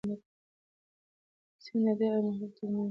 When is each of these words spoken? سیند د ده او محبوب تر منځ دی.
سیند 1.63 1.85
د 1.97 1.97
ده 1.99 2.05
او 2.13 2.19
محبوب 2.27 2.51
تر 2.57 2.65
منځ 2.71 2.77
دی. 2.77 2.79